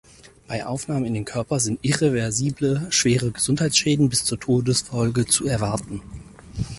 [0.47, 6.01] Bei Aufnahme in den Körper sind irreversible schwere Gesundheitsschäden bis zur Todesfolge zu erwarten.